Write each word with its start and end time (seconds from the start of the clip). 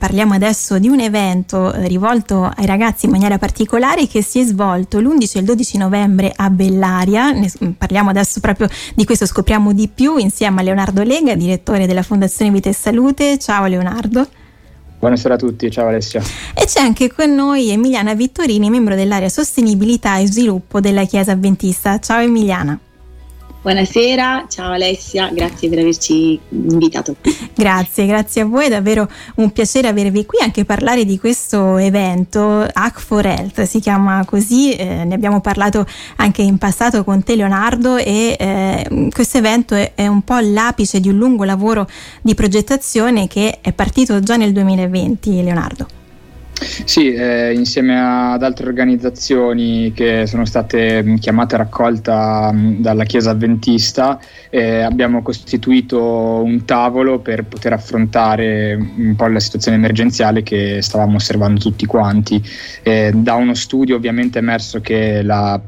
Parliamo 0.00 0.32
adesso 0.32 0.78
di 0.78 0.88
un 0.88 0.98
evento 0.98 1.74
eh, 1.74 1.86
rivolto 1.86 2.50
ai 2.56 2.64
ragazzi 2.64 3.04
in 3.04 3.12
maniera 3.12 3.36
particolare 3.36 4.06
che 4.06 4.22
si 4.22 4.40
è 4.40 4.44
svolto 4.44 4.98
l'11 4.98 5.36
e 5.36 5.38
il 5.40 5.44
12 5.44 5.76
novembre 5.76 6.32
a 6.34 6.48
Bellaria. 6.48 7.32
Ne 7.32 7.50
parliamo 7.76 8.08
adesso 8.08 8.40
proprio 8.40 8.66
di 8.94 9.04
questo, 9.04 9.26
scopriamo 9.26 9.74
di 9.74 9.88
più 9.88 10.16
insieme 10.16 10.62
a 10.62 10.64
Leonardo 10.64 11.02
Lega, 11.02 11.34
direttore 11.34 11.86
della 11.86 12.02
Fondazione 12.02 12.50
Vita 12.50 12.70
e 12.70 12.72
Salute. 12.72 13.38
Ciao 13.38 13.66
Leonardo. 13.66 14.26
Buonasera 14.98 15.34
a 15.34 15.36
tutti, 15.36 15.70
ciao 15.70 15.88
Alessia. 15.88 16.22
E 16.54 16.64
c'è 16.64 16.80
anche 16.80 17.12
con 17.12 17.34
noi 17.34 17.68
Emiliana 17.68 18.14
Vittorini, 18.14 18.70
membro 18.70 18.94
dell'area 18.94 19.28
Sostenibilità 19.28 20.16
e 20.16 20.26
Sviluppo 20.26 20.80
della 20.80 21.04
Chiesa 21.04 21.32
Adventista. 21.32 21.98
Ciao 21.98 22.20
Emiliana. 22.20 22.80
Buonasera, 23.62 24.46
ciao 24.48 24.72
Alessia, 24.72 25.28
grazie 25.28 25.68
per 25.68 25.80
averci 25.80 26.40
invitato. 26.48 27.16
Grazie, 27.54 28.06
grazie 28.06 28.40
a 28.40 28.44
voi, 28.46 28.64
è 28.64 28.68
davvero 28.70 29.06
un 29.34 29.50
piacere 29.50 29.86
avervi 29.86 30.24
qui 30.24 30.38
anche 30.40 30.64
parlare 30.64 31.04
di 31.04 31.18
questo 31.18 31.76
evento 31.76 32.62
Hack 32.62 32.98
for 32.98 33.26
Health, 33.26 33.62
si 33.64 33.80
chiama 33.80 34.24
così, 34.24 34.72
eh, 34.72 35.04
ne 35.04 35.14
abbiamo 35.14 35.42
parlato 35.42 35.84
anche 36.16 36.40
in 36.40 36.56
passato 36.56 37.04
con 37.04 37.22
te 37.22 37.36
Leonardo 37.36 37.98
e 37.98 38.34
eh, 38.38 39.08
questo 39.12 39.36
evento 39.36 39.74
è, 39.74 39.92
è, 39.94 40.06
un 40.06 40.22
po' 40.22 40.38
l'apice 40.38 40.98
di 40.98 41.10
un 41.10 41.18
lungo 41.18 41.44
lavoro 41.44 41.86
di 42.22 42.34
progettazione 42.34 43.26
che 43.26 43.58
è 43.60 43.74
partito 43.74 44.20
già 44.20 44.36
nel 44.36 44.54
2020 44.54 45.42
Leonardo. 45.42 45.99
Sì, 46.60 47.14
eh, 47.14 47.54
insieme 47.54 47.98
ad 47.98 48.42
altre 48.42 48.66
organizzazioni 48.66 49.92
che 49.94 50.26
sono 50.26 50.44
state 50.44 51.02
mm, 51.02 51.14
chiamate 51.16 51.54
a 51.54 51.58
raccolta 51.58 52.50
mm, 52.52 52.80
dalla 52.80 53.04
Chiesa 53.04 53.30
Adventista, 53.30 54.20
eh, 54.50 54.80
abbiamo 54.80 55.22
costituito 55.22 56.42
un 56.42 56.66
tavolo 56.66 57.20
per 57.20 57.44
poter 57.44 57.72
affrontare 57.72 58.74
un 58.74 59.14
po' 59.16 59.26
la 59.28 59.40
situazione 59.40 59.78
emergenziale 59.78 60.42
che 60.42 60.82
stavamo 60.82 61.16
osservando 61.16 61.60
tutti 61.60 61.86
quanti. 61.86 62.42
Eh, 62.82 63.12
da 63.14 63.34
uno 63.34 63.54
studio 63.54 63.96
ovviamente 63.96 64.38
è 64.38 64.42
emerso 64.42 64.80
che 64.80 65.22
la 65.22 65.58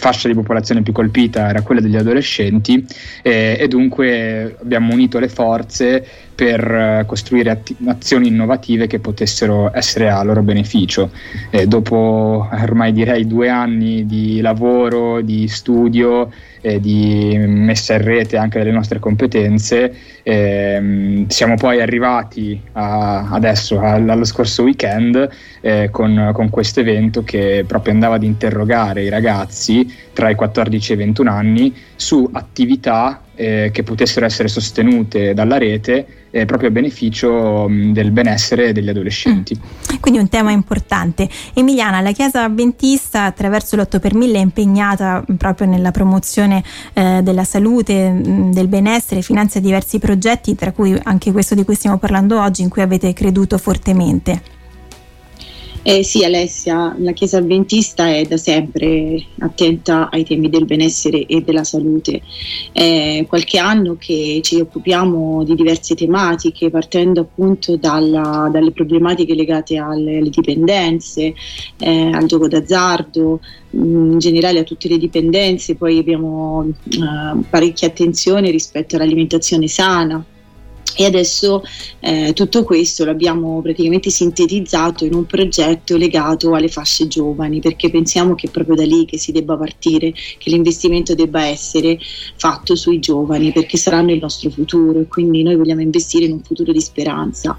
fascia 0.00 0.28
di 0.28 0.34
popolazione 0.34 0.82
più 0.82 0.92
colpita 0.92 1.48
era 1.50 1.60
quella 1.60 1.82
degli 1.82 1.96
adolescenti 1.96 2.84
eh, 3.22 3.56
e 3.60 3.68
dunque 3.68 4.56
abbiamo 4.60 4.94
unito 4.94 5.18
le 5.18 5.28
forze 5.28 6.04
per 6.40 6.74
eh, 6.74 7.04
costruire 7.06 7.50
atti- 7.50 7.76
azioni 7.84 8.28
innovative 8.28 8.86
che 8.86 8.98
potessero 8.98 9.70
essere 9.76 10.08
a 10.08 10.22
loro 10.22 10.40
beneficio. 10.40 11.10
Eh, 11.50 11.66
dopo 11.66 12.48
ormai 12.50 12.92
direi 12.92 13.26
due 13.26 13.50
anni 13.50 14.06
di 14.06 14.40
lavoro, 14.40 15.20
di 15.20 15.46
studio, 15.48 16.30
eh, 16.62 16.80
di 16.80 17.36
messa 17.46 17.94
in 17.94 18.02
rete 18.02 18.38
anche 18.38 18.58
delle 18.58 18.70
nostre 18.70 18.98
competenze, 18.98 19.94
ehm, 20.22 21.26
siamo 21.28 21.56
poi 21.56 21.82
arrivati 21.82 22.58
a, 22.72 23.28
adesso 23.30 23.80
allo 23.80 24.24
scorso 24.24 24.62
weekend 24.62 25.28
eh, 25.60 25.88
con, 25.90 26.30
con 26.32 26.48
questo 26.48 26.80
evento 26.80 27.22
che 27.22 27.64
proprio 27.66 27.92
andava 27.92 28.14
ad 28.14 28.22
interrogare 28.22 29.02
i 29.02 29.10
ragazzi 29.10 29.89
tra 30.12 30.30
i 30.30 30.34
14 30.34 30.92
e 30.92 30.94
i 30.94 30.98
21 30.98 31.30
anni 31.30 31.74
su 31.96 32.28
attività 32.32 33.22
eh, 33.34 33.70
che 33.72 33.82
potessero 33.82 34.26
essere 34.26 34.48
sostenute 34.48 35.32
dalla 35.32 35.56
rete 35.56 36.06
eh, 36.30 36.44
proprio 36.44 36.68
a 36.68 36.72
beneficio 36.72 37.66
mh, 37.68 37.92
del 37.92 38.10
benessere 38.10 38.72
degli 38.72 38.88
adolescenti. 38.88 39.58
Mm. 39.58 39.96
Quindi 40.00 40.20
un 40.20 40.28
tema 40.28 40.50
importante. 40.50 41.28
Emiliana, 41.54 42.00
la 42.00 42.12
Chiesa 42.12 42.44
Adventista 42.44 43.24
attraverso 43.24 43.76
l'8 43.76 43.98
per 43.98 44.14
1000 44.14 44.38
è 44.38 44.42
impegnata 44.42 45.24
proprio 45.38 45.66
nella 45.66 45.90
promozione 45.90 46.62
eh, 46.92 47.20
della 47.22 47.44
salute, 47.44 48.10
mh, 48.10 48.52
del 48.52 48.68
benessere, 48.68 49.22
finanzia 49.22 49.60
diversi 49.60 49.98
progetti, 49.98 50.54
tra 50.54 50.72
cui 50.72 50.98
anche 51.02 51.32
questo 51.32 51.54
di 51.54 51.64
cui 51.64 51.74
stiamo 51.74 51.98
parlando 51.98 52.40
oggi, 52.40 52.62
in 52.62 52.68
cui 52.68 52.82
avete 52.82 53.12
creduto 53.12 53.56
fortemente. 53.58 54.58
Eh, 55.82 56.04
sì, 56.04 56.22
Alessia, 56.24 56.94
la 56.98 57.12
Chiesa 57.12 57.38
Adventista 57.38 58.14
è 58.14 58.24
da 58.24 58.36
sempre 58.36 59.24
attenta 59.38 60.10
ai 60.10 60.24
temi 60.24 60.50
del 60.50 60.66
benessere 60.66 61.24
e 61.24 61.40
della 61.40 61.64
salute. 61.64 62.20
È 62.70 63.24
qualche 63.26 63.58
anno 63.58 63.96
che 63.98 64.40
ci 64.42 64.60
occupiamo 64.60 65.42
di 65.42 65.54
diverse 65.54 65.94
tematiche, 65.94 66.68
partendo 66.68 67.22
appunto 67.22 67.76
dalla, 67.76 68.50
dalle 68.52 68.72
problematiche 68.72 69.34
legate 69.34 69.78
alle, 69.78 70.18
alle 70.18 70.28
dipendenze, 70.28 71.32
eh, 71.78 72.10
al 72.12 72.26
gioco 72.26 72.46
d'azzardo, 72.46 73.40
in 73.70 74.18
generale 74.18 74.58
a 74.58 74.64
tutte 74.64 74.86
le 74.86 74.98
dipendenze, 74.98 75.76
poi 75.76 75.96
abbiamo 75.96 76.74
eh, 76.90 77.42
parecchia 77.48 77.88
attenzione 77.88 78.50
rispetto 78.50 78.96
all'alimentazione 78.96 79.66
sana 79.66 80.22
e 80.96 81.04
adesso 81.04 81.62
eh, 82.00 82.32
tutto 82.34 82.64
questo 82.64 83.04
l'abbiamo 83.04 83.60
praticamente 83.60 84.10
sintetizzato 84.10 85.04
in 85.04 85.14
un 85.14 85.26
progetto 85.26 85.96
legato 85.96 86.54
alle 86.54 86.68
fasce 86.68 87.06
giovani, 87.06 87.60
perché 87.60 87.90
pensiamo 87.90 88.34
che 88.34 88.48
è 88.48 88.50
proprio 88.50 88.76
da 88.76 88.84
lì 88.84 89.04
che 89.04 89.18
si 89.18 89.32
debba 89.32 89.56
partire, 89.56 90.12
che 90.12 90.50
l'investimento 90.50 91.14
debba 91.14 91.44
essere 91.44 91.98
fatto 92.36 92.74
sui 92.74 92.98
giovani, 92.98 93.52
perché 93.52 93.76
saranno 93.76 94.12
il 94.12 94.18
nostro 94.20 94.50
futuro 94.50 95.00
e 95.00 95.06
quindi 95.06 95.42
noi 95.42 95.56
vogliamo 95.56 95.80
investire 95.80 96.24
in 96.24 96.32
un 96.32 96.42
futuro 96.42 96.72
di 96.72 96.80
speranza. 96.80 97.56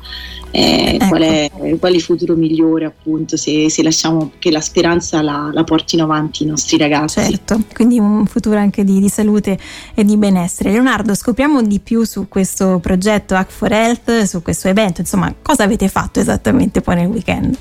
Eh, 0.52 0.96
ecco. 0.96 1.08
qual, 1.08 1.22
è, 1.22 1.50
qual, 1.80 1.94
è, 1.94 1.96
il 1.96 2.02
futuro 2.02 2.36
migliore 2.36 2.84
appunto 2.84 3.38
se, 3.38 3.70
se 3.70 3.81
lasciamo 3.84 4.31
che 4.38 4.52
la 4.52 4.59
speranza 4.59 5.22
la, 5.22 5.50
la, 5.53 5.64
portino 5.64 6.03
avanti 6.03 6.44
i 6.44 6.46
nostri 6.46 6.78
ragazzi? 6.78 7.22
Certo, 7.22 7.62
quindi 7.74 8.00
un 8.00 8.25
futuro 8.25 8.58
anche 8.58 8.84
di, 8.84 9.00
di 9.00 9.08
salute 9.08 9.58
e 9.94 10.03
di 10.03 10.18
benessere. 10.18 10.72
Leonardo, 10.72 11.16
scopriamo 11.16 11.62
di 11.62 11.80
più 11.80 12.03
su 12.03 12.28
questo 12.28 12.80
progetto 12.81 13.21
progetto 13.22 13.36
Hack 13.36 13.52
for 13.52 13.72
Health, 13.72 14.24
su 14.24 14.42
questo 14.42 14.68
evento, 14.68 15.02
insomma 15.02 15.34
cosa 15.42 15.64
avete 15.64 15.88
fatto 15.88 16.20
esattamente 16.20 16.82
poi 16.82 16.96
nel 16.96 17.08
weekend? 17.08 17.58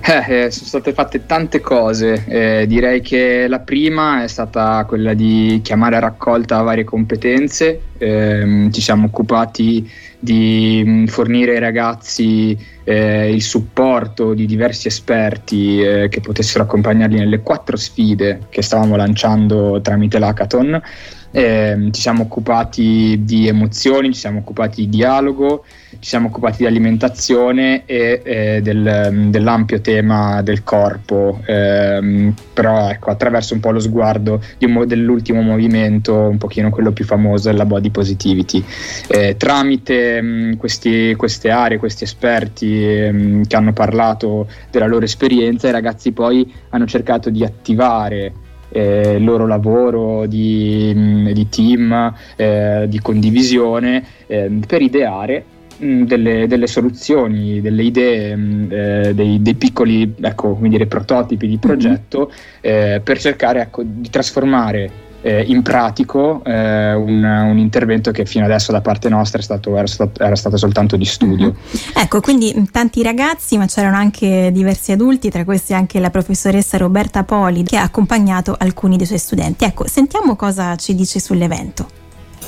Eh, 0.00 0.44
eh, 0.44 0.50
sono 0.50 0.66
state 0.66 0.92
fatte 0.92 1.26
tante 1.26 1.60
cose, 1.60 2.24
eh, 2.26 2.66
direi 2.66 3.00
che 3.00 3.46
la 3.46 3.60
prima 3.60 4.22
è 4.22 4.26
stata 4.26 4.84
quella 4.86 5.14
di 5.14 5.60
chiamare 5.62 5.96
a 5.96 6.00
raccolta 6.00 6.60
varie 6.62 6.84
competenze, 6.84 7.80
eh, 7.96 8.68
ci 8.70 8.80
siamo 8.80 9.06
occupati 9.06 9.88
di 10.18 10.82
mm, 10.84 11.06
fornire 11.06 11.52
ai 11.52 11.60
ragazzi 11.60 12.56
eh, 12.84 13.32
il 13.32 13.42
supporto 13.42 14.34
di 14.34 14.44
diversi 14.44 14.88
esperti 14.88 15.80
eh, 15.80 16.08
che 16.10 16.20
potessero 16.20 16.64
accompagnarli 16.64 17.16
nelle 17.16 17.40
quattro 17.40 17.76
sfide 17.76 18.48
che 18.50 18.60
stavamo 18.60 18.96
lanciando 18.96 19.80
tramite 19.80 20.18
l'hackathon 20.18 20.82
eh, 21.32 21.88
ci 21.90 22.00
siamo 22.00 22.22
occupati 22.22 23.20
di 23.22 23.46
emozioni, 23.46 24.12
ci 24.12 24.18
siamo 24.18 24.40
occupati 24.40 24.82
di 24.82 24.88
dialogo, 24.88 25.64
ci 25.98 26.08
siamo 26.08 26.28
occupati 26.28 26.58
di 26.58 26.66
alimentazione 26.66 27.84
e 27.86 28.20
eh, 28.24 28.60
del, 28.62 29.28
dell'ampio 29.28 29.80
tema 29.80 30.42
del 30.42 30.62
corpo, 30.64 31.40
eh, 31.46 32.32
però 32.52 32.90
ecco, 32.90 33.10
attraverso 33.10 33.54
un 33.54 33.60
po' 33.60 33.70
lo 33.70 33.80
sguardo 33.80 34.42
un, 34.60 34.84
dell'ultimo 34.86 35.40
movimento, 35.40 36.14
un 36.14 36.38
pochino 36.38 36.70
quello 36.70 36.92
più 36.92 37.04
famoso 37.04 37.50
della 37.50 37.66
body 37.66 37.90
positivity. 37.90 38.64
Tramite 39.36 40.20
mh, 40.20 40.56
questi, 40.56 41.14
queste 41.14 41.50
aree, 41.50 41.78
questi 41.78 42.04
esperti 42.04 42.66
mh, 42.66 43.42
che 43.46 43.56
hanno 43.56 43.72
parlato 43.72 44.48
della 44.70 44.86
loro 44.86 45.04
esperienza, 45.04 45.68
i 45.68 45.72
ragazzi 45.72 46.12
poi 46.12 46.52
hanno 46.70 46.86
cercato 46.86 47.30
di 47.30 47.44
attivare 47.44 48.32
eh, 48.70 49.16
il 49.16 49.24
loro 49.24 49.46
lavoro 49.46 50.26
di, 50.26 50.92
mm, 50.94 51.28
di 51.28 51.48
team, 51.48 52.14
eh, 52.36 52.86
di 52.88 52.98
condivisione, 53.00 54.04
eh, 54.26 54.50
per 54.66 54.82
ideare 54.82 55.44
mm, 55.82 56.02
delle, 56.04 56.46
delle, 56.46 56.66
soluzioni, 56.66 57.60
delle 57.60 57.82
idee, 57.82 58.36
mm, 58.36 58.72
eh, 58.72 59.14
dei, 59.14 59.42
dei, 59.42 59.54
piccoli 59.54 60.14
ecco, 60.20 60.56
dire, 60.60 60.86
prototipi 60.86 61.46
di 61.46 61.58
progetto 61.58 62.30
mm-hmm. 62.66 63.02
per 63.02 63.18
cercare 63.18 63.60
ecco, 63.60 63.82
di 63.84 64.08
trasformare 64.10 65.08
eh, 65.22 65.42
in 65.42 65.62
pratico 65.62 66.42
eh, 66.44 66.94
un, 66.94 67.22
un, 67.22 67.58
intervento 67.58 68.10
che 68.10 68.24
fino 68.24 68.44
adesso 68.44 68.72
da 68.72 68.80
parte 68.80 69.08
nostra 69.08 69.42
stato, 69.42 69.76
era, 69.76 69.86
stato, 69.86 70.22
era, 70.22 70.36
stato, 70.36 70.56
soltanto 70.56 70.96
di 70.96 71.04
studio. 71.04 71.48
Uh-huh. 71.48 71.78
Ecco, 71.94 72.20
quindi 72.20 72.68
tanti 72.70 73.02
ragazzi, 73.02 73.58
ma 73.58 73.66
c'erano 73.66 73.96
anche 73.96 74.50
diversi 74.52 74.92
adulti, 74.92 75.30
tra 75.30 75.44
questi 75.44 75.74
anche 75.74 76.00
la 76.00 76.10
professoressa 76.10 76.76
Roberta 76.78 77.24
Poli 77.24 77.62
che 77.62 77.76
ha 77.76 77.82
accompagnato 77.82 78.54
alcuni 78.58 78.96
dei 78.96 79.06
suoi 79.06 79.18
studenti. 79.18 79.64
Ecco, 79.64 79.86
sentiamo 79.86 80.36
cosa 80.36 80.76
ci 80.76 80.94
dice 80.94 81.20
sull'evento 81.20 81.99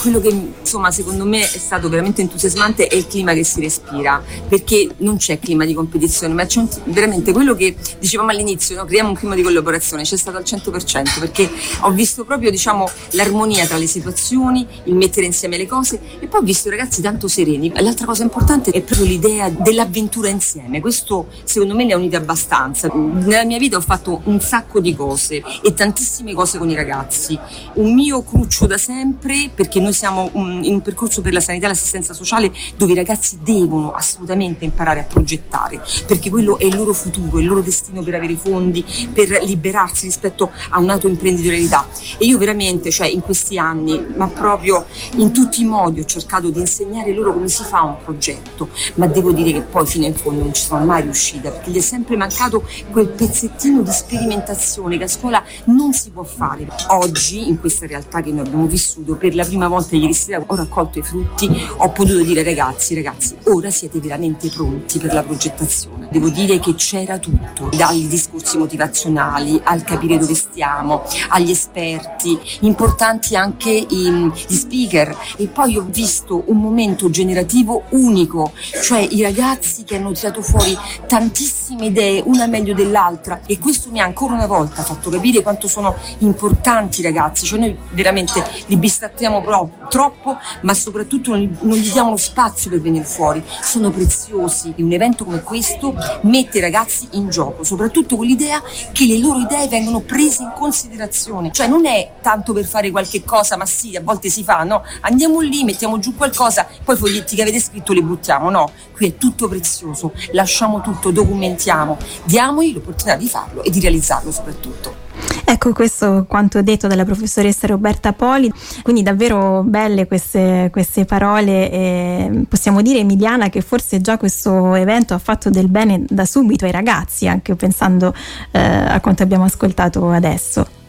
quello 0.03 0.21
che 0.21 0.31
insomma 0.61 0.91
secondo 0.91 1.25
me 1.25 1.43
è 1.43 1.59
stato 1.59 1.89
veramente 1.89 2.23
entusiasmante 2.23 2.89
è 2.89 2.97
il 2.97 3.07
clima 3.07 3.35
che 3.35 3.45
si 3.45 3.61
respira, 3.61 4.21
perché 4.49 4.89
non 4.99 5.17
c'è 5.17 5.39
clima 5.39 5.65
di 5.65 5.75
competizione, 5.75 6.35
ma 6.35 6.45
c'è 6.45 6.59
un, 6.59 6.69
veramente 6.87 7.31
quello 7.31 7.55
che 7.55 7.77
dicevamo 8.01 8.31
all'inizio, 8.31 8.75
no? 8.75 8.85
creiamo 8.85 9.11
un 9.11 9.15
clima 9.15 9.37
di 9.37 9.43
collaborazione, 9.43 10.03
c'è 10.03 10.17
stato 10.17 10.39
al 10.39 10.43
100%, 10.43 11.21
perché 11.21 11.49
ho 11.83 11.93
visto 11.93 12.25
proprio 12.25 12.51
diciamo, 12.51 12.91
l'armonia 13.11 13.65
tra 13.65 13.77
le 13.77 13.87
situazioni, 13.87 14.67
il 14.85 14.97
mettere 14.97 15.25
insieme 15.25 15.57
le 15.57 15.69
cose 15.69 16.01
e 16.19 16.27
poi 16.27 16.41
ho 16.41 16.43
visto 16.43 16.67
i 16.67 16.73
ragazzi 16.73 17.01
tanto 17.01 17.29
sereni. 17.29 17.73
L'altra 17.77 18.05
cosa 18.05 18.25
importante 18.25 18.73
è 18.73 18.83
proprio 18.83 19.07
l'idea 19.07 19.51
dell'avventura 19.51 20.29
insieme, 20.29 20.81
questo 20.81 21.29
secondo 21.45 21.77
me 21.77 21.85
li 21.85 21.93
ha 21.93 21.97
uniti 21.97 22.17
abbastanza. 22.17 22.89
Nella 22.93 23.45
mia 23.45 23.59
vita 23.59 23.77
ho 23.77 23.81
fatto 23.81 24.23
un 24.25 24.41
sacco 24.41 24.81
di 24.81 24.97
cose 24.97 25.41
e 25.63 25.75
tantissime 25.75 26.35
cose 26.35 26.59
con 26.59 26.69
i 26.69 26.75
ragazzi, 26.75 27.39
un 27.75 27.95
mio 27.95 28.25
cruccio 28.25 28.67
da 28.67 28.79
sempre 28.79 29.49
perché 29.55 29.79
noi 29.79 29.92
noi 29.93 29.95
siamo 29.95 30.31
in 30.35 30.73
un 30.73 30.81
percorso 30.81 31.21
per 31.21 31.33
la 31.35 31.41
sanità 31.41 31.67
e 31.67 31.69
l'assistenza 31.69 32.15
sociale 32.15 32.51
dove 32.77 32.93
i 32.93 32.95
ragazzi 32.95 33.39
devono 33.43 33.93
assolutamente 33.93 34.65
imparare 34.65 35.01
a 35.01 35.05
progettare, 35.05 35.83
perché 36.07 36.31
quello 36.31 36.59
è 36.59 36.65
il 36.65 36.75
loro 36.75 36.95
futuro, 36.95 37.39
il 37.39 37.47
loro 37.47 37.61
destino 37.61 38.03
per 38.03 38.15
avere 38.15 38.35
fondi, 38.37 38.85
per 39.13 39.43
liberarsi 39.43 40.07
rispetto 40.07 40.51
a 40.71 40.79
un'autoimprenditorialità. 40.79 41.87
E 42.19 42.25
io 42.25 42.39
veramente, 42.39 42.91
cioè 42.91 43.07
in 43.07 43.21
questi 43.21 43.59
anni, 43.59 44.03
ma 44.17 44.29
proprio 44.29 44.87
in 45.17 45.33
tutti 45.33 45.61
i 45.61 45.65
modi 45.65 46.01
ho 46.01 46.05
cercato 46.05 46.49
di 46.49 46.61
insegnare 46.61 47.13
loro 47.13 47.35
come 47.35 47.49
si 47.49 47.63
fa 47.63 47.83
un 47.83 47.97
progetto, 48.03 48.71
ma 48.95 49.07
devo 49.07 49.33
dire 49.33 49.53
che 49.53 49.61
poi 49.61 49.87
fino 49.87 50.07
in 50.07 50.15
fondo 50.15 50.43
non 50.43 50.55
ci 50.55 50.65
sono 50.65 50.85
mai 50.85 51.03
riuscita, 51.03 51.51
perché 51.51 51.71
gli 51.71 51.77
è 51.77 51.83
sempre 51.83 52.17
mancato 52.17 52.67
quel 52.91 53.09
pezzettino 53.09 53.83
di 53.83 53.91
sperimentazione 53.91 54.97
che 54.97 55.05
a 55.05 55.09
scuola 55.09 55.43
non 55.67 55.93
si 55.93 56.11
può 56.11 56.23
fare. 56.23 56.67
Oggi, 56.89 57.49
in 57.49 57.61
questa 57.61 57.87
realtà 57.87 58.23
che 58.23 58.31
noi 58.31 58.47
abbiamo 58.47 58.67
vissuto, 58.67 59.17
per 59.17 59.35
la 59.35 59.45
prima 59.45 59.69
volta 59.69 59.81
ieri 59.91 60.15
sera 60.15 60.43
ho 60.45 60.55
raccolto 60.55 60.99
i 60.99 61.03
frutti, 61.03 61.49
ho 61.77 61.91
potuto 61.91 62.23
dire 62.23 62.43
ragazzi, 62.43 62.95
ragazzi, 62.95 63.37
ora 63.45 63.71
siete 63.71 64.01
veramente 64.01 64.49
pronti 64.49 64.99
per 64.99 65.13
la 65.13 65.23
progettazione. 65.23 66.09
Devo 66.11 66.29
dire 66.29 66.59
che 66.59 66.75
c'era 66.75 67.19
tutto, 67.19 67.71
dai 67.75 68.07
discorsi 68.07 68.59
motivazionali 68.59 69.61
al 69.65 69.83
capire 69.83 70.19
dove 70.19 70.35
stiamo, 70.35 71.03
agli 71.29 71.51
esperti, 71.51 72.39
importanti 72.61 73.37
anche 73.37 73.71
i, 73.71 74.31
gli 74.47 74.55
speaker. 74.55 75.17
E 75.37 75.47
poi 75.47 75.77
ho 75.77 75.87
visto 75.89 76.45
un 76.47 76.59
momento 76.59 77.11
generativo 77.11 77.85
unico, 77.91 78.53
cioè 78.83 79.07
i 79.11 79.23
ragazzi 79.23 79.85
che 79.85 79.97
hanno 79.97 80.13
tirato 80.13 80.43
fuori 80.43 80.77
tantissime 81.07 81.87
idee, 81.87 82.23
una 82.25 82.47
meglio 82.47 82.75
dell'altra. 82.75 83.41
E 83.47 83.59
questo 83.59 83.91
mi 83.91 84.01
ha 84.01 84.05
ancora 84.05 84.35
una 84.35 84.47
volta 84.47 84.83
fatto 84.83 85.11
capire 85.11 85.43
quanto 85.43 85.69
sono 85.69 85.97
importanti 86.19 87.01
i 87.01 87.05
ragazzi, 87.05 87.47
cioè 87.47 87.59
noi 87.59 87.77
veramente 87.91 88.45
li 88.67 88.77
bistattiamo 88.77 89.41
pro- 89.43 89.62
troppo 89.89 90.37
ma 90.63 90.75
soprattutto 90.75 91.31
non 91.31 91.73
non 91.73 91.77
gli 91.77 91.91
diamo 91.91 92.11
lo 92.11 92.17
spazio 92.17 92.71
per 92.71 92.81
venire 92.81 93.05
fuori, 93.05 93.43
sono 93.63 93.91
preziosi 93.91 94.73
e 94.77 94.83
un 94.83 94.93
evento 94.93 95.25
come 95.25 95.43
questo 95.43 95.95
mette 96.23 96.59
i 96.59 96.61
ragazzi 96.61 97.09
in 97.13 97.29
gioco, 97.29 97.65
soprattutto 97.65 98.17
con 98.17 98.27
l'idea 98.27 98.63
che 98.93 99.07
le 99.07 99.19
loro 99.19 99.41
idee 99.41 99.69
vengono 99.69 100.01
prese 100.01 100.43
in 100.43 100.53
considerazione, 100.55 101.51
cioè 101.53 101.67
non 101.67 101.87
è 101.87 102.13
tanto 102.21 102.53
per 102.53 102.65
fare 102.65 102.91
qualche 102.91 103.25
cosa, 103.25 103.57
ma 103.57 103.67
sì, 103.67 103.97
a 103.97 104.03
volte 104.03 104.29
si 104.29 104.45
fa, 104.45 104.65
no? 104.65 104.85
Andiamo 105.01 105.41
lì, 105.41 105.65
mettiamo 105.65 105.99
giù 105.99 106.15
qualcosa, 106.15 106.67
poi 106.85 106.95
i 106.95 106.99
foglietti 106.99 107.37
che 107.37 107.43
avete 107.43 107.61
scritto 107.61 107.93
li 107.93 108.03
buttiamo, 108.03 108.51
no? 108.51 108.71
Qui 108.95 109.09
è 109.09 109.17
tutto 109.17 109.49
prezioso, 109.49 110.13
lasciamo 110.33 110.81
tutto, 110.81 111.11
documentiamo, 111.11 111.97
diamogli 112.25 112.75
l'opportunità 112.75 113.17
di 113.17 113.29
farlo 113.29 113.63
e 113.63 113.71
di 113.71 113.81
realizzarlo 113.81 114.31
soprattutto. 114.31 115.02
Ecco 115.45 115.73
questo 115.73 116.25
quanto 116.29 116.63
detto 116.63 116.87
dalla 116.87 117.05
professoressa 117.05 117.67
Roberta 117.67 118.13
Poli, 118.13 118.53
quindi 118.83 119.03
davvero 119.03 119.63
belle 119.63 120.07
queste, 120.07 120.69
queste 120.73 121.05
parole. 121.05 121.71
E 121.71 122.45
possiamo 122.49 122.83
dire 122.83 123.01
Emiliana 123.01 123.49
che 123.49 123.61
forse 123.61 124.01
già 124.01 124.17
questo 124.17 124.75
evento 124.75 125.15
ha 125.15 125.19
fatto 125.19 125.51
del 125.51 125.69
bene 125.69 126.05
da 126.09 126.25
subito 126.25 126.65
ai 126.65 126.73
ragazzi, 126.73 127.29
anche 127.29 127.55
pensando 127.55 128.15
eh, 128.51 128.59
a 128.61 129.01
quanto 129.01 129.23
abbiamo 129.23 129.45
ascoltato 129.45 130.11
adesso. 130.11 130.81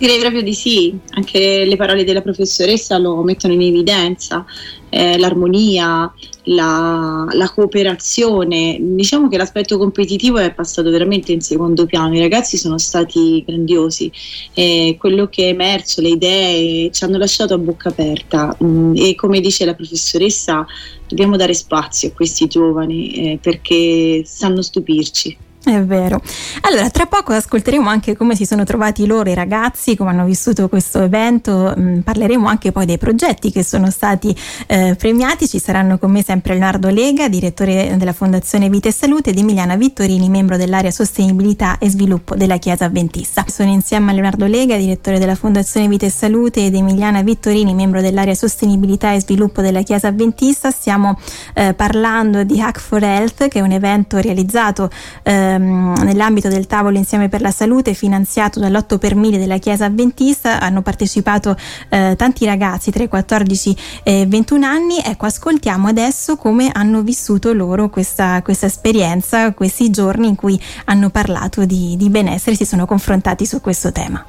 Direi 0.00 0.18
proprio 0.18 0.40
di 0.40 0.54
sì, 0.54 0.98
anche 1.10 1.66
le 1.66 1.76
parole 1.76 2.04
della 2.04 2.22
professoressa 2.22 2.96
lo 2.96 3.22
mettono 3.22 3.52
in 3.52 3.60
evidenza, 3.60 4.46
eh, 4.88 5.18
l'armonia, 5.18 6.10
la, 6.44 7.26
la, 7.30 7.50
cooperazione. 7.50 8.78
Diciamo 8.80 9.28
che 9.28 9.36
l'aspetto 9.36 9.76
competitivo 9.76 10.38
è 10.38 10.54
passato 10.54 10.88
veramente 10.88 11.32
in 11.32 11.42
secondo 11.42 11.84
piano, 11.84 12.16
i 12.16 12.20
ragazzi 12.20 12.56
sono 12.56 12.78
stati 12.78 13.44
grandiosi, 13.46 14.10
eh, 14.54 14.96
quello 14.98 15.28
che 15.28 15.44
è 15.44 15.48
emerso, 15.48 16.00
le 16.00 16.08
idee 16.08 16.90
ci 16.90 17.04
hanno 17.04 17.18
lasciato 17.18 17.52
a 17.52 17.58
bocca 17.58 17.90
aperta. 17.90 18.56
Mm, 18.64 18.94
e 18.96 19.14
come 19.14 19.40
dice 19.40 19.66
la 19.66 19.74
professoressa 19.74 20.64
dobbiamo 21.06 21.36
dare 21.36 21.52
spazio 21.52 22.08
a 22.08 22.12
questi 22.12 22.46
giovani 22.46 23.32
eh, 23.32 23.38
perché 23.38 24.22
sanno 24.24 24.62
stupirci. 24.62 25.48
È 25.62 25.78
vero. 25.82 26.22
Allora, 26.62 26.88
tra 26.88 27.04
poco 27.04 27.34
ascolteremo 27.34 27.86
anche 27.86 28.16
come 28.16 28.34
si 28.34 28.46
sono 28.46 28.64
trovati 28.64 29.04
loro 29.06 29.28
i 29.28 29.34
ragazzi, 29.34 29.94
come 29.94 30.08
hanno 30.08 30.24
vissuto 30.24 30.70
questo 30.70 31.02
evento, 31.02 31.74
mm, 31.78 31.98
parleremo 31.98 32.48
anche 32.48 32.72
poi 32.72 32.86
dei 32.86 32.96
progetti 32.96 33.52
che 33.52 33.62
sono 33.62 33.90
stati 33.90 34.34
eh, 34.66 34.94
premiati, 34.98 35.46
ci 35.46 35.58
saranno 35.58 35.98
con 35.98 36.12
me 36.12 36.22
sempre 36.22 36.54
Leonardo 36.54 36.88
Lega, 36.88 37.28
direttore 37.28 37.94
della 37.98 38.14
Fondazione 38.14 38.70
Vita 38.70 38.88
e 38.88 38.92
Salute 38.92 39.30
ed 39.30 39.38
Emiliana 39.38 39.76
Vittorini, 39.76 40.30
membro 40.30 40.56
dell'area 40.56 40.90
Sostenibilità 40.90 41.76
e 41.76 41.90
Sviluppo 41.90 42.36
della 42.36 42.56
Chiesa 42.56 42.86
Adventista. 42.86 43.44
Sono 43.46 43.70
insieme 43.70 44.12
a 44.12 44.14
Leonardo 44.14 44.46
Lega, 44.46 44.78
direttore 44.78 45.18
della 45.18 45.34
Fondazione 45.34 45.88
Vita 45.88 46.06
e 46.06 46.10
Salute 46.10 46.64
ed 46.64 46.74
Emiliana 46.74 47.20
Vittorini, 47.20 47.74
membro 47.74 48.00
dell'area 48.00 48.34
Sostenibilità 48.34 49.12
e 49.12 49.20
Sviluppo 49.20 49.60
della 49.60 49.82
Chiesa 49.82 50.08
Adventista. 50.08 50.70
Stiamo 50.70 51.18
eh, 51.52 51.74
parlando 51.74 52.44
di 52.44 52.58
Hack 52.62 52.80
for 52.80 53.02
Health, 53.02 53.48
che 53.48 53.58
è 53.58 53.62
un 53.62 53.72
evento 53.72 54.16
realizzato 54.16 54.88
eh, 55.22 55.48
ehm, 55.54 56.02
nell'ambito 56.02 56.48
del 56.48 56.66
tavolo 56.66 56.96
Insieme 56.96 57.28
per 57.28 57.40
la 57.40 57.50
Salute 57.50 57.94
finanziato 57.94 58.60
dall'8 58.60 58.98
per 58.98 59.14
1000 59.14 59.38
della 59.38 59.58
Chiesa 59.58 59.86
Adventista 59.86 60.60
hanno 60.60 60.82
partecipato 60.82 61.56
eh, 61.88 62.14
tanti 62.16 62.44
ragazzi 62.44 62.90
tra 62.90 63.02
i 63.02 63.08
14 63.08 63.76
e 64.02 64.20
i 64.20 64.26
21 64.26 64.66
anni. 64.66 64.98
Ecco, 65.04 65.26
ascoltiamo 65.26 65.88
adesso 65.88 66.36
come 66.36 66.70
hanno 66.72 67.02
vissuto 67.02 67.52
loro 67.52 67.88
questa, 67.88 68.40
questa 68.42 68.66
esperienza, 68.66 69.52
questi 69.52 69.90
giorni 69.90 70.28
in 70.28 70.36
cui 70.36 70.60
hanno 70.86 71.10
parlato 71.10 71.64
di, 71.64 71.96
di 71.96 72.08
benessere 72.08 72.52
e 72.52 72.56
si 72.56 72.64
sono 72.64 72.86
confrontati 72.86 73.46
su 73.46 73.60
questo 73.60 73.92
tema. 73.92 74.24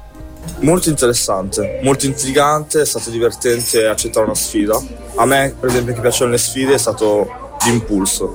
Molto 0.62 0.90
interessante, 0.90 1.80
molto 1.84 2.06
intrigante, 2.06 2.82
è 2.82 2.86
stato 2.86 3.10
divertente 3.10 3.88
accettare 3.88 4.26
una 4.26 4.36
sfida. 4.36 4.80
A 5.16 5.26
me, 5.26 5.56
per 5.60 5.70
esempio, 5.70 5.94
che 5.94 6.02
piacciono 6.02 6.32
le 6.32 6.38
sfide, 6.38 6.74
è 6.74 6.78
stato 6.78 7.58
di 7.64 7.72
impulso, 7.72 8.34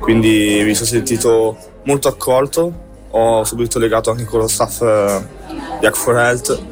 quindi 0.00 0.62
mi 0.64 0.74
sono 0.74 0.86
sentito 0.86 1.56
molto 1.84 2.08
accolto, 2.08 2.72
ho 3.10 3.44
subito 3.44 3.78
legato 3.78 4.10
anche 4.10 4.24
con 4.24 4.40
lo 4.40 4.48
staff 4.48 4.80
eh, 4.80 5.26
di 5.80 5.86
Act 5.86 5.96
for 5.96 6.16
Health 6.16 6.70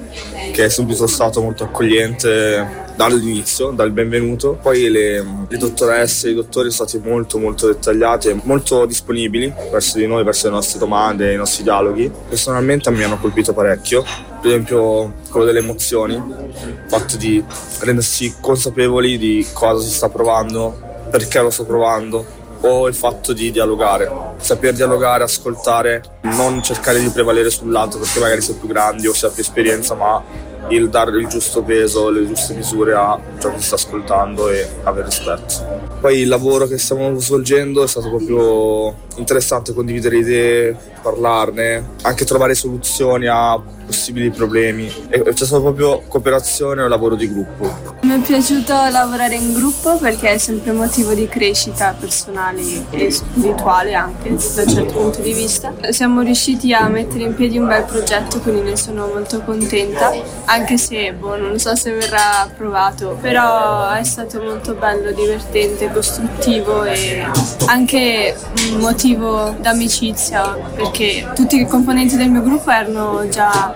che 0.53 0.65
è 0.65 0.69
subito 0.69 1.07
stato 1.07 1.41
molto 1.41 1.65
accogliente 1.65 2.89
dall'inizio, 2.97 3.71
dal 3.71 3.93
benvenuto. 3.93 4.59
Poi 4.61 4.91
le, 4.91 5.25
le 5.49 5.57
dottoresse 5.57 6.29
e 6.29 6.31
i 6.33 6.35
dottori 6.35 6.71
sono 6.71 6.89
stati 6.89 7.07
molto 7.07 7.39
molto 7.39 7.67
dettagliati 7.67 8.29
e 8.29 8.41
molto 8.45 8.85
disponibili 8.85 9.53
verso 9.71 9.99
di 9.99 10.07
noi, 10.07 10.25
verso 10.25 10.49
le 10.49 10.55
nostre 10.55 10.79
domande, 10.79 11.33
i 11.33 11.37
nostri 11.37 11.62
dialoghi. 11.62 12.11
Personalmente 12.29 12.91
me 12.91 13.05
hanno 13.05 13.19
colpito 13.19 13.53
parecchio, 13.53 14.03
per 14.03 14.51
esempio 14.51 15.15
quello 15.31 15.47
delle 15.47 15.61
emozioni, 15.61 16.15
il 16.15 16.85
fatto 16.89 17.17
di 17.17 17.43
rendersi 17.81 18.35
consapevoli 18.41 19.19
di 19.19 19.47
cosa 19.53 19.87
si 19.87 19.93
sta 19.95 20.09
provando, 20.09 20.79
perché 21.11 21.41
lo 21.41 21.51
sto 21.51 21.65
provando, 21.65 22.25
o 22.62 22.89
il 22.89 22.95
fatto 22.95 23.33
di 23.33 23.51
dialogare, 23.51 24.11
saper 24.39 24.75
dialogare, 24.75 25.25
ascoltare, 25.25 26.02
non 26.23 26.62
cercare 26.62 27.00
di 27.00 27.09
prevalere 27.09 27.50
sull'altro 27.50 28.00
perché 28.00 28.19
magari 28.19 28.40
sei 28.40 28.55
più 28.57 28.69
grandi 28.69 29.07
o 29.07 29.14
sei 29.14 29.31
più 29.31 29.43
esperienza, 29.43 29.95
ma 29.95 30.23
il 30.71 30.89
dare 30.89 31.11
il 31.19 31.27
giusto 31.27 31.62
peso, 31.62 32.11
le 32.11 32.27
giuste 32.27 32.55
misure 32.55 32.95
a 32.95 33.19
ciò 33.39 33.53
che 33.53 33.61
sta 33.61 33.75
ascoltando 33.75 34.49
e 34.49 34.67
avere 34.85 35.07
rispetto. 35.07 35.89
Poi 36.00 36.21
il 36.21 36.29
lavoro 36.29 36.67
che 36.67 36.79
stiamo 36.79 37.19
svolgendo 37.19 37.83
è 37.83 37.87
stato 37.87 38.09
proprio 38.09 39.09
interessante 39.17 39.75
condividere 39.75 40.17
idee, 40.17 40.77
parlarne, 41.03 41.91
anche 42.03 42.25
trovare 42.25 42.55
soluzioni 42.55 43.27
a 43.27 43.61
possibili 43.85 44.31
problemi. 44.31 44.89
C'è 45.11 45.45
stata 45.45 45.61
proprio 45.61 46.03
cooperazione 46.07 46.85
e 46.85 46.89
lavoro 46.89 47.17
di 47.17 47.31
gruppo. 47.31 47.99
Mi 48.03 48.15
è 48.15 48.19
piaciuto 48.21 48.73
lavorare 48.73 49.35
in 49.35 49.53
gruppo 49.53 49.99
perché 49.99 50.31
è 50.31 50.39
sempre 50.39 50.73
motivo 50.73 51.12
di 51.12 51.29
crescita 51.29 51.95
personale 51.99 52.62
e 52.91 53.11
spirituale 53.11 53.95
anche 53.95 54.31
da 54.55 54.62
un 54.62 54.69
certo 54.69 54.93
punto 54.93 55.21
di 55.21 55.33
vista. 55.35 55.75
Siamo 55.91 56.23
riusciti 56.23 56.73
a 56.73 56.89
mettere 56.89 57.25
in 57.25 57.35
piedi 57.35 57.59
un 57.59 57.67
bel 57.67 57.85
progetto, 57.85 58.39
quindi 58.39 58.62
ne 58.62 58.77
sono 58.77 59.07
molto 59.07 59.41
contenta, 59.41 60.12
anche 60.47 60.60
se 60.76 61.12
boh, 61.12 61.37
non 61.37 61.59
so 61.59 61.75
se 61.75 61.93
verrà 61.93 62.43
approvato, 62.43 63.19
però 63.21 63.90
è 63.90 64.05
stato 64.05 64.40
molto 64.43 64.75
bello, 64.75 65.12
divertente, 65.12 65.90
costruttivo 65.93 66.85
e 66.85 67.25
anche 67.67 68.37
un 68.73 68.79
motivo 68.79 69.55
d'amicizia 69.59 70.57
perché 70.75 71.29
tutti 71.35 71.57
i 71.61 71.67
componenti 71.67 72.17
del 72.17 72.31
mio 72.31 72.43
gruppo 72.43 72.71
erano 72.71 73.29
già 73.29 73.75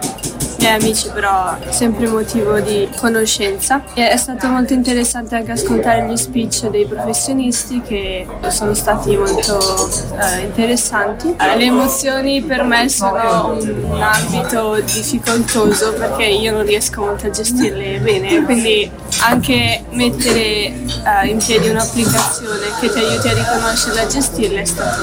miei 0.65 0.81
amici, 0.81 1.11
però 1.13 1.57
sempre 1.69 2.09
motivo 2.09 2.59
di 2.61 2.89
conoscenza. 2.97 3.83
E 3.95 4.09
è 4.09 4.17
stato 4.17 4.49
molto 4.49 4.73
interessante 4.73 5.37
anche 5.37 5.53
ascoltare 5.53 6.07
gli 6.09 6.17
speech 6.17 6.69
dei 6.71 6.87
professionisti 6.87 7.83
che 7.83 8.27
sono 8.49 8.73
stati 8.75 9.17
molto 9.17 9.59
eh, 10.19 10.41
interessanti. 10.41 11.37
Le 11.39 11.65
emozioni 11.65 12.43
per 12.43 12.65
me 12.65 12.89
sono 12.89 13.59
un 13.59 14.01
ambito 14.01 14.81
difficoltoso 14.81 15.93
perché 15.93 16.25
io 16.25 16.53
non 16.53 16.65
riesco 16.65 17.03
molto 17.03 17.27
a 17.27 17.31
gestirle 17.31 17.99
bene, 17.99 18.43
quindi 18.45 18.91
anche 19.27 19.83
mettere 19.91 20.67
eh, 20.67 20.73
in 21.27 21.39
piedi 21.39 21.69
un'applicazione 21.69 22.67
che 22.79 22.91
ti 22.91 22.99
aiuti 22.99 23.29
a 23.29 23.33
riconoscerle 23.33 24.01
e 24.01 24.05
a 24.05 24.07
gestirle 24.07 24.61
è 24.61 24.65
stato 24.65 25.03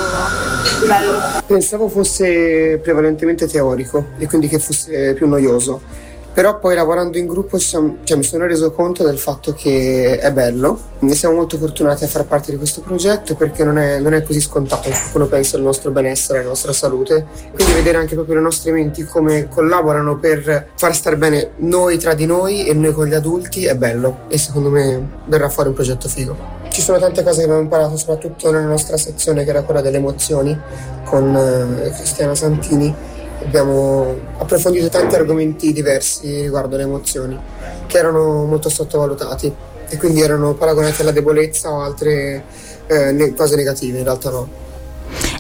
bello. 0.88 1.20
Pensavo 1.46 1.90
fosse 1.90 2.80
prevalentemente 2.82 3.48
teorico 3.48 4.10
e 4.18 4.28
quindi 4.28 4.48
che 4.48 4.60
fosse 4.60 5.14
più 5.16 5.28
noioso. 5.28 6.10
Però 6.34 6.60
poi 6.60 6.76
lavorando 6.76 7.18
in 7.18 7.28
gruppo 7.28 7.58
siamo, 7.58 7.98
cioè, 8.04 8.18
mi 8.18 8.24
sono 8.24 8.46
reso 8.46 8.72
conto 8.72 9.04
del 9.04 9.18
fatto 9.18 9.54
che 9.54 10.18
è 10.18 10.32
bello, 10.32 10.80
ne 11.00 11.14
siamo 11.14 11.36
molto 11.36 11.58
fortunati 11.58 12.06
a 12.06 12.08
far 12.08 12.26
parte 12.26 12.52
di 12.52 12.58
questo 12.58 12.82
progetto 12.82 13.36
perché 13.36 13.64
non 13.64 13.78
è, 13.78 14.00
non 14.00 14.14
è 14.14 14.24
così 14.24 14.40
scontato. 14.40 14.90
Qualcuno 14.90 15.28
pensa 15.28 15.58
al 15.58 15.64
nostro 15.64 15.92
benessere, 15.92 16.40
alla 16.40 16.50
nostra 16.50 16.72
salute, 16.72 17.26
quindi 17.54 17.74
vedere 17.74 17.98
anche 17.98 18.16
proprio 18.16 18.36
le 18.36 18.42
nostre 18.42 18.72
menti 18.72 19.04
come 19.04 19.48
collaborano 19.50 20.18
per 20.18 20.70
far 20.76 20.96
star 20.96 21.18
bene 21.18 21.52
noi 21.58 21.98
tra 21.98 22.14
di 22.14 22.26
noi 22.26 22.66
e 22.66 22.74
noi 22.74 22.94
con 22.94 23.08
gli 23.08 23.14
adulti 23.14 23.66
è 23.66 23.76
bello. 23.76 24.22
E 24.30 24.38
secondo 24.38 24.70
me 24.70 25.20
verrà 25.26 25.50
fuori 25.50 25.70
un 25.70 25.76
progetto 25.76 26.08
figo. 26.08 26.60
Ci 26.70 26.82
sono 26.82 27.00
tante 27.00 27.22
cose 27.24 27.40
che 27.40 27.44
abbiamo 27.44 27.62
imparato, 27.62 27.98
soprattutto 27.98 28.50
nella 28.50 28.66
nostra 28.66 28.96
sezione 28.96 29.44
che 29.44 29.50
era 29.50 29.64
quella 29.64 29.82
delle 29.82 29.98
emozioni 29.98 30.58
con 31.04 31.36
eh, 31.36 31.92
Cristiana 31.92 32.34
Santini 32.36 32.96
abbiamo 33.44 34.16
approfondito 34.38 34.90
tanti 34.90 35.16
argomenti 35.16 35.74
diversi 35.74 36.42
riguardo 36.42 36.78
le 36.78 36.84
emozioni 36.84 37.40
che 37.88 37.98
erano 37.98 38.46
molto 38.46 38.70
sottovalutati 38.70 39.54
e 39.90 39.98
quindi 39.98 40.22
erano 40.22 40.54
paragonati 40.54 41.02
alla 41.02 41.12
debolezza 41.12 41.72
o 41.72 41.82
altre 41.82 42.44
eh, 42.88 43.34
cose 43.36 43.56
negative, 43.56 43.98
in 43.98 44.04
realtà 44.04 44.30
no. 44.30 44.60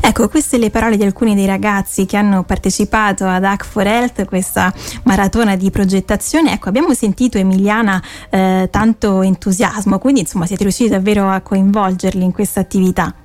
Ecco, 0.04 0.28
queste 0.28 0.58
le 0.58 0.72
parole 0.72 0.98
di 0.98 1.04
alcuni 1.04 1.36
dei 1.36 1.46
ragazzi 1.46 2.06
che 2.06 2.18
hanno 2.18 2.44
partecipato 2.44 3.26
ad 3.26 3.44
Hack 3.44 3.64
for 3.64 3.86
Health, 3.86 4.26
questa 4.26 4.74
maratona 5.04 5.56
di 5.56 5.70
progettazione. 5.70 6.54
Ecco, 6.54 6.70
abbiamo 6.70 6.94
sentito 6.94 7.38
Emiliana 7.38 8.02
eh, 8.30 8.68
tanto 8.72 9.22
entusiasmo, 9.22 10.00
quindi 10.00 10.22
insomma 10.22 10.48
siete 10.48 10.64
riusciti 10.64 10.90
davvero 10.90 11.30
a 11.30 11.40
coinvolgerli 11.42 12.24
in 12.24 12.34
questa 12.34 12.60
attività. 12.60 13.21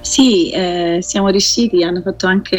Sì, 0.00 0.50
eh, 0.50 0.98
siamo 1.02 1.28
riusciti, 1.28 1.84
hanno 1.84 2.00
fatto 2.00 2.26
anche 2.26 2.56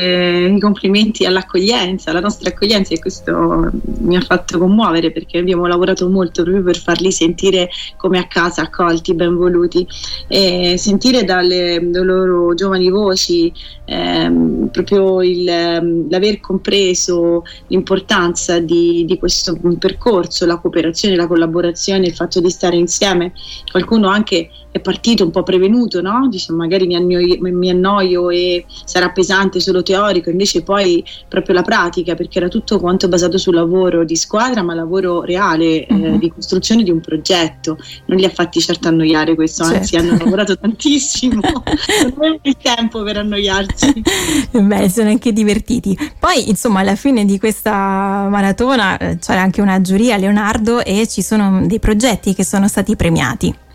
i 0.56 0.60
complimenti 0.60 1.26
all'accoglienza, 1.26 2.12
alla 2.12 2.22
nostra 2.22 2.48
accoglienza 2.50 2.94
e 2.94 3.00
questo 3.00 3.72
mi 4.00 4.16
ha 4.16 4.22
fatto 4.22 4.58
commuovere 4.58 5.12
perché 5.12 5.38
abbiamo 5.38 5.66
lavorato 5.68 6.08
molto 6.08 6.44
proprio 6.44 6.64
per 6.64 6.78
farli 6.78 7.12
sentire 7.12 7.70
come 7.98 8.20
a 8.20 8.28
casa, 8.28 8.62
accolti, 8.62 9.16
benvoluti 9.16 9.86
e 10.28 10.76
sentire 10.78 11.26
dalle, 11.26 11.80
dalle 11.84 12.06
loro 12.06 12.54
giovani 12.54 12.90
voci 12.90 13.52
ehm, 13.86 14.70
proprio 14.72 15.22
il, 15.22 15.48
ehm, 15.48 16.10
l'aver 16.10 16.40
compreso 16.40 17.44
l'importanza 17.68 18.60
di, 18.60 19.04
di 19.06 19.18
questo 19.18 19.58
percorso, 19.78 20.46
la 20.46 20.58
cooperazione, 20.58 21.16
la 21.16 21.28
collaborazione, 21.28 22.08
il 22.08 22.14
fatto 22.14 22.40
di 22.40 22.50
stare 22.50 22.78
insieme. 22.78 23.34
Qualcuno 23.70 24.08
anche 24.08 24.50
è 24.72 24.80
partito 24.80 25.24
un 25.24 25.32
po' 25.32 25.42
prevenuto, 25.44 26.02
no? 26.02 26.28
Dice 26.30 26.54
magari 26.54 26.86
mi 26.86 26.96
annoio, 26.96 27.09
mi 27.16 27.70
annoio, 27.70 28.30
e 28.30 28.66
sarà 28.86 29.10
pesante 29.10 29.60
solo 29.60 29.84
teorico, 29.84 30.30
invece 30.30 30.64
poi 30.64 31.04
proprio 31.28 31.56
la 31.56 31.62
pratica, 31.62 32.16
perché 32.16 32.40
era 32.40 32.48
tutto 32.48 32.80
quanto 32.80 33.08
basato 33.08 33.38
sul 33.38 33.56
lavoro 33.56 34.04
di 34.04 34.16
squadra, 34.16 34.62
ma 34.62 34.74
lavoro 34.74 35.24
reale 35.24 35.88
mm-hmm. 35.92 36.14
eh, 36.14 36.18
di 36.18 36.32
costruzione 36.32 36.84
di 36.84 36.92
un 36.92 37.00
progetto. 37.00 37.78
Non 38.06 38.18
li 38.18 38.26
ha 38.26 38.30
fatti 38.30 38.60
certo 38.60 38.88
annoiare 38.88 39.36
questo, 39.36 39.64
certo. 39.64 39.80
anzi 39.80 39.96
hanno 39.96 40.18
lavorato 40.18 40.58
tantissimo, 40.60 41.42
non 41.42 42.14
avevano 42.18 42.40
il 42.42 42.58
tempo 42.62 43.04
per 43.04 43.18
annoiarsi. 43.18 44.04
Beh, 44.52 44.90
sono 44.90 45.10
anche 45.10 45.34
divertiti. 45.34 45.98
Poi, 46.20 46.50
insomma, 46.50 46.80
alla 46.80 46.96
fine 46.96 47.26
di 47.26 47.40
questa 47.40 48.28
maratona 48.30 48.98
eh, 48.98 49.18
c'era 49.18 49.42
anche 49.42 49.62
una 49.62 49.82
giuria 49.82 50.18
Leonardo 50.18 50.84
e 50.84 51.08
ci 51.08 51.22
sono 51.22 51.66
dei 51.66 51.80
progetti 51.80 52.34
che 52.34 52.44
sono 52.44 52.68
stati 52.68 52.96
premiati. 52.96 53.68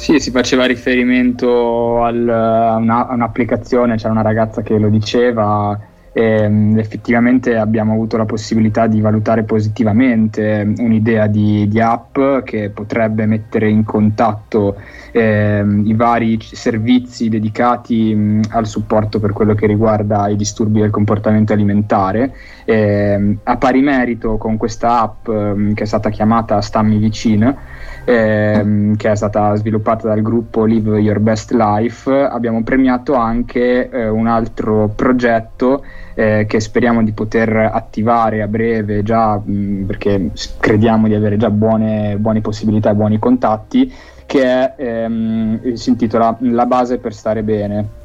Sì, 0.00 0.18
si 0.18 0.30
faceva 0.30 0.64
riferimento 0.64 2.02
al, 2.02 2.26
a, 2.26 2.76
una, 2.76 3.06
a, 3.06 3.12
un'applicazione, 3.12 3.96
c'era 3.96 4.12
una 4.12 4.22
ragazza 4.22 4.62
che 4.62 4.78
lo 4.78 4.88
diceva 4.88 5.78
e 6.12 6.46
um, 6.46 6.78
effettivamente 6.78 7.54
abbiamo 7.56 7.92
avuto 7.92 8.16
la 8.16 8.24
possibilità 8.24 8.86
di 8.86 9.00
valutare 9.02 9.44
positivamente 9.44 10.72
un'idea 10.78 11.26
di, 11.26 11.68
di 11.68 11.80
app 11.80 12.18
che 12.44 12.70
potrebbe 12.70 13.26
mettere 13.26 13.68
in 13.68 13.84
contatto 13.84 14.76
eh, 15.12 15.62
i 15.84 15.94
vari 15.94 16.38
servizi 16.40 17.28
dedicati 17.28 18.14
mh, 18.14 18.40
al 18.52 18.66
supporto 18.66 19.20
per 19.20 19.32
quello 19.32 19.54
che 19.54 19.66
riguarda 19.66 20.28
i 20.28 20.36
disturbi 20.36 20.80
del 20.80 20.90
comportamento 20.90 21.52
alimentare. 21.52 22.34
Eh, 22.64 23.36
a 23.42 23.56
pari 23.58 23.82
merito 23.82 24.38
con 24.38 24.56
questa 24.56 25.02
app 25.02 25.28
mh, 25.28 25.74
che 25.74 25.82
è 25.84 25.86
stata 25.86 26.08
chiamata 26.08 26.60
Stammi 26.62 26.96
Vicino, 26.96 27.56
ehm, 28.04 28.96
che 28.96 29.10
è 29.10 29.14
stata 29.14 29.54
sviluppata 29.54 30.08
dal 30.08 30.22
gruppo 30.22 30.64
Live 30.64 30.98
Your 30.98 31.18
Best 31.18 31.52
Life, 31.52 32.10
abbiamo 32.10 32.62
premiato 32.62 33.14
anche 33.14 33.88
eh, 33.88 34.08
un 34.08 34.26
altro 34.26 34.92
progetto 34.94 35.84
eh, 36.14 36.46
che 36.48 36.60
speriamo 36.60 37.02
di 37.02 37.12
poter 37.12 37.56
attivare 37.56 38.42
a 38.42 38.46
breve 38.46 39.02
già 39.02 39.36
mh, 39.38 39.84
perché 39.86 40.30
crediamo 40.58 41.06
di 41.06 41.14
avere 41.14 41.36
già 41.36 41.50
buone, 41.50 42.16
buone 42.18 42.40
possibilità 42.40 42.90
e 42.90 42.94
buoni 42.94 43.18
contatti 43.18 43.92
che 44.26 44.42
è, 44.42 44.74
ehm, 44.76 45.72
si 45.74 45.88
intitola 45.90 46.36
La 46.40 46.66
base 46.66 46.98
per 46.98 47.12
stare 47.12 47.42
bene 47.42 47.98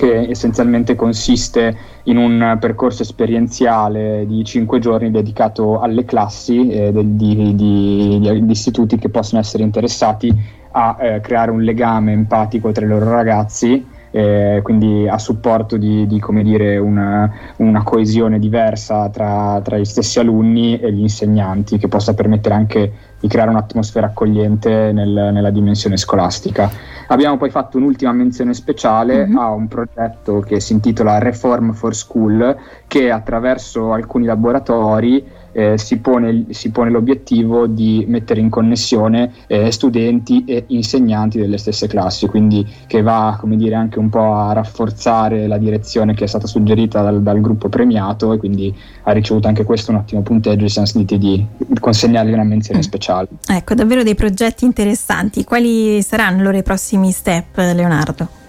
che 0.00 0.30
essenzialmente 0.30 0.96
consiste 0.96 1.76
in 2.04 2.16
un 2.16 2.56
percorso 2.58 3.02
esperienziale 3.02 4.24
di 4.26 4.42
cinque 4.44 4.78
giorni 4.78 5.10
dedicato 5.10 5.78
alle 5.78 6.06
classi 6.06 6.70
eh, 6.70 6.90
di, 6.90 7.54
di, 7.54 7.54
di, 7.54 8.18
di, 8.18 8.50
istituti 8.50 8.96
che 8.96 9.10
possono 9.10 9.42
essere 9.42 9.62
interessati 9.62 10.34
a 10.70 10.96
eh, 10.98 11.20
creare 11.20 11.50
un 11.50 11.60
legame 11.60 12.12
empatico 12.12 12.72
tra 12.72 12.86
i 12.86 12.88
loro 12.88 13.10
ragazzi 13.10 13.86
eh, 14.10 14.60
quindi 14.62 15.08
a 15.08 15.18
supporto 15.18 15.76
di, 15.76 16.06
di 16.06 16.20
dire, 16.42 16.78
una, 16.78 17.32
una, 17.56 17.82
coesione 17.82 18.38
diversa 18.38 19.08
tra, 19.08 19.60
tra, 19.62 19.78
gli 19.78 19.84
stessi 19.84 20.18
alunni 20.18 20.78
e 20.78 20.92
gli 20.92 21.00
insegnanti, 21.00 21.78
che 21.78 21.88
possa 21.88 22.14
permettere 22.14 22.54
anche 22.54 22.92
di 23.20 23.28
creare 23.28 23.50
un'atmosfera 23.50 24.06
accogliente 24.06 24.92
nel, 24.92 25.30
nella 25.32 25.50
dimensione 25.50 25.96
scolastica. 25.96 26.70
Abbiamo 27.08 27.36
poi 27.36 27.50
fatto 27.50 27.76
un'ultima 27.76 28.12
menzione 28.12 28.54
speciale 28.54 29.26
mm-hmm. 29.26 29.36
a 29.36 29.50
un 29.50 29.68
progetto 29.68 30.40
che 30.40 30.58
si 30.60 30.72
intitola 30.72 31.18
Reform 31.18 31.72
for 31.72 31.94
School, 31.94 32.56
che 32.86 33.10
attraverso 33.10 33.92
alcuni 33.92 34.24
laboratori 34.24 35.24
eh, 35.52 35.78
si, 35.78 35.98
pone, 35.98 36.46
si, 36.50 36.70
pone, 36.70 36.90
l'obiettivo 36.90 37.66
di 37.66 38.04
mettere 38.08 38.40
in 38.40 38.50
connessione 38.50 39.32
eh, 39.46 39.70
studenti 39.70 40.44
e 40.44 40.64
insegnanti 40.68 41.38
delle 41.38 41.58
stesse 41.58 41.86
classi, 41.86 42.26
quindi 42.26 42.66
che 42.86 43.02
va 43.02 43.36
come 43.38 43.56
dire, 43.56 43.74
anche 43.74 43.98
un 43.98 44.08
po' 44.08 44.34
a 44.34 44.52
rafforzare 44.52 45.46
la 45.46 45.58
direzione 45.58 46.14
che 46.14 46.24
è 46.24 46.26
stata 46.26 46.46
suggerita 46.46 47.02
dal, 47.02 47.22
dal 47.22 47.40
gruppo 47.40 47.68
premiato 47.68 48.32
e 48.32 48.38
quindi 48.38 48.74
ha 49.02 49.12
ricevuto 49.12 49.48
anche 49.48 49.64
questo 49.64 49.90
un 49.90 49.98
ottimo 49.98 50.22
punteggio 50.22 50.64
e 50.64 50.68
siamo 50.68 50.86
sentiti 50.86 51.18
di 51.18 51.46
consegnargli 51.78 52.32
una 52.32 52.44
menzione 52.44 52.80
mm. 52.80 52.82
speciale. 52.82 53.28
Ecco, 53.46 53.74
davvero 53.74 54.02
dei 54.02 54.14
progetti 54.14 54.64
interessanti. 54.64 55.44
Quali 55.44 56.02
saranno 56.02 56.50
i 56.56 56.62
prossimi 56.62 57.10
step, 57.12 57.56
Leonardo? 57.56 58.39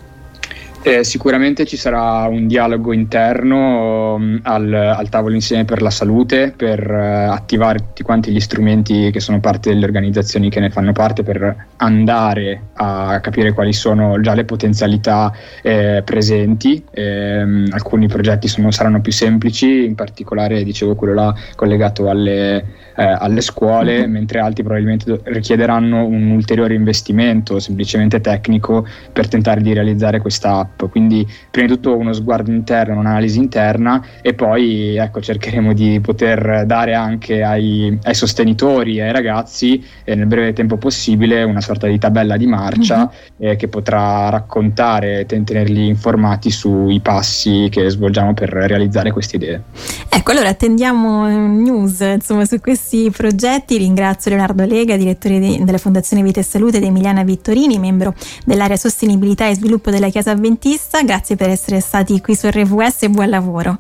Eh, 0.84 1.04
sicuramente 1.04 1.68
ci 1.68 1.78
sarà 1.78 2.28
un 2.28 2.48
dialogo 2.48 2.92
interno 2.92 4.16
um, 4.16 4.40
al, 4.42 4.74
al, 4.74 5.10
tavolo 5.10 5.36
insieme 5.36 5.64
per 5.64 5.80
la 5.80 5.92
salute 5.92 6.56
per 6.58 6.90
uh, 6.90 7.32
attivare 7.32 7.78
tutti 7.78 8.02
quanti 8.02 8.32
gli 8.32 8.40
strumenti 8.40 9.12
che 9.12 9.20
sono 9.20 9.40
parte 9.40 9.70
delle 9.70 9.86
organizzazioni 9.86 10.50
che 10.50 10.60
ne 10.60 10.72
fanno 10.72 10.92
parte 10.92 11.22
per 11.22 11.68
andare 11.78 12.70
a 12.74 13.20
capire 13.20 13.54
quali 13.54 13.74
sono 13.74 14.20
già 14.22 14.34
le 14.34 14.44
potenzialità 14.44 15.32
eh, 15.62 16.02
presenti. 16.04 16.84
Eh, 16.90 17.68
alcuni 17.70 18.08
progetti 18.08 18.48
sono, 18.48 18.72
saranno 18.72 19.02
più 19.02 19.12
semplici, 19.12 19.86
in 19.86 19.94
particolare 19.94 20.64
dicevo 20.64 20.96
quello 20.96 21.14
là 21.14 21.36
collegato 21.56 22.10
alle, 22.10 22.56
eh, 22.96 23.04
alle 23.04 23.42
scuole, 23.42 24.00
mm-hmm. 24.00 24.12
mentre 24.12 24.40
altri 24.40 24.64
probabilmente 24.64 25.20
richiederanno 25.26 26.06
un 26.06 26.32
ulteriore 26.32 26.74
investimento 26.74 27.60
semplicemente 27.60 28.20
tecnico 28.20 28.86
per 29.14 29.28
tentare 29.28 29.62
di 29.62 29.74
realizzare 29.74 30.20
questa 30.20 30.70
app. 30.72 30.90
Quindi 30.90 31.28
prima 31.52 31.68
di 31.68 31.74
tutto 31.74 31.98
uno 31.98 32.14
sguardo 32.14 32.52
interno, 32.52 33.00
un'analisi 33.00 33.38
interna 33.38 34.04
e 34.22 34.34
poi 34.34 34.96
ecco, 34.96 35.22
cercheremo 35.22 35.74
di 35.74 36.00
poter 36.02 36.64
dare 36.66 36.94
anche 36.94 37.44
ai, 37.44 37.98
ai 38.02 38.16
sostenitori 38.16 38.98
e 38.98 39.04
ai 39.04 39.12
ragazzi 39.12 39.84
eh, 40.04 40.16
nel 40.16 40.26
breve 40.26 40.54
tempo 40.54 40.78
possibile 40.78 41.44
una 41.44 41.62
sorta 41.62 41.88
di 41.88 41.98
tabella 41.98 42.38
di 42.38 42.48
marcia 42.48 43.02
uh-huh. 43.02 43.50
eh, 43.50 43.56
che 43.56 43.68
potrà 43.68 44.30
raccontare 44.30 45.20
e 45.22 45.26
tenerli 45.26 45.88
informati 45.88 46.50
sui 46.50 47.00
passi 47.02 47.68
che 47.70 47.90
svolgiamo 47.90 48.34
per 48.34 48.50
realizzare 48.50 49.12
queste 49.12 49.36
idee. 49.36 49.64
Ecco, 50.10 50.32
allora 50.32 50.50
attendiamo 50.50 51.28
news 51.28 52.00
insomma, 52.00 52.46
su 52.46 52.60
questi 52.60 53.12
progetti. 53.12 53.78
Ringrazio 53.78 54.32
Leonardo 54.32 54.66
Lega, 54.66 54.96
direttore 54.96 55.40
de- 55.40 55.64
della 55.64 55.78
Fondazione 55.78 56.24
Vita 56.24 56.40
e 56.40 56.44
Salute 56.44 56.78
ed 56.78 56.84
Emiliana 56.84 57.24
Vittorini, 57.24 57.80
membro 57.80 58.14
dell'area 58.46 58.78
Sostenibilità 58.78 59.48
e 59.48 59.56
Sviluppo 59.56 59.90
della 59.90 60.10
Chiesa 60.10 60.32
Avventista 60.32 60.61
Battista, 60.64 61.02
grazie 61.02 61.36
per 61.36 61.50
essere 61.50 61.80
stati 61.80 62.22
qui 62.22 62.36
su 62.36 62.48
RVS 62.48 63.02
e 63.02 63.10
buon 63.10 63.30
lavoro. 63.30 63.78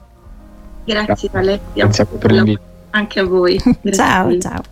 Grazie 0.83 1.29
Alessia. 1.31 1.59
Grazie 1.75 2.05
per 2.05 2.31
l'invito. 2.31 2.61
Anche 2.89 3.19
a 3.19 3.23
voi. 3.23 3.61
ciao, 3.93 4.35
ciao. 4.39 4.63